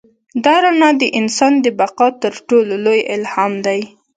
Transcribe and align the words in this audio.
دا 0.45 0.55
رڼا 0.63 0.89
د 1.01 1.03
انسان 1.19 1.53
د 1.61 1.67
بقا 1.79 2.07
تر 2.23 2.33
ټولو 2.47 2.73
لوی 2.85 3.01
الهام 3.15 3.53
دی. 3.65 3.81